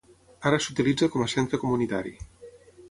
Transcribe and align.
Ara 0.51 0.59
s'utilitza 0.67 1.11
com 1.17 1.27
a 1.27 1.29
centre 1.37 1.61
comunitari. 1.67 2.17